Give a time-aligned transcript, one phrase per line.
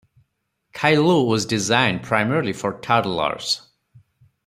[0.73, 3.67] "Caillou" was designed primarily for toddlers.